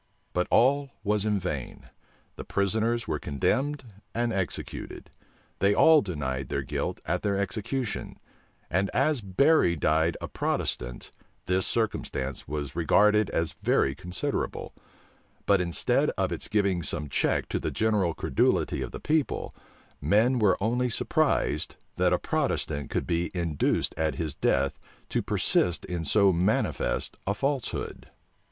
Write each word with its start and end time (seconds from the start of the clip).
But 0.33 0.47
all 0.49 0.89
was 1.03 1.25
in 1.25 1.37
vain: 1.37 1.91
the 2.35 2.43
prisoners 2.43 3.07
were 3.07 3.19
condemned 3.19 3.83
and 4.15 4.33
executed. 4.33 5.11
They 5.59 5.75
all 5.75 6.01
denied 6.01 6.49
their 6.49 6.63
guilt 6.63 6.99
at 7.05 7.21
their 7.21 7.37
execution; 7.37 8.17
and 8.67 8.89
as 8.95 9.21
Berry 9.21 9.75
died 9.75 10.17
a 10.19 10.27
Protestant, 10.27 11.11
this 11.45 11.67
circumstance 11.67 12.47
was 12.47 12.75
regarded 12.75 13.29
as 13.29 13.51
very 13.61 13.93
considerable: 13.93 14.73
but, 15.45 15.61
instead 15.61 16.09
of 16.17 16.31
its 16.31 16.47
giving 16.47 16.81
some 16.81 17.07
check 17.07 17.47
to 17.49 17.59
the 17.59 17.69
general 17.69 18.15
credulity 18.15 18.81
of 18.81 18.89
the 18.89 18.99
people, 18.99 19.53
men 20.01 20.39
were 20.39 20.57
only 20.59 20.89
surprised, 20.89 21.75
that 21.97 22.11
a 22.11 22.17
Protestant 22.17 22.89
could 22.89 23.05
be 23.05 23.29
induced 23.35 23.93
at 23.97 24.15
his 24.15 24.33
death 24.33 24.79
to 25.09 25.21
persist 25.21 25.85
in 25.85 26.03
so 26.03 26.33
manifest 26.33 27.17
a 27.27 27.35
falsehood. 27.35 28.07